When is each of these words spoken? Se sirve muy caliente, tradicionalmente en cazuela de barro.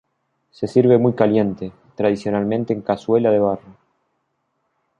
Se 0.49 0.65
sirve 0.67 0.97
muy 0.97 1.13
caliente, 1.13 1.73
tradicionalmente 1.93 2.73
en 2.73 2.81
cazuela 2.81 3.29
de 3.29 3.37
barro. 3.37 3.77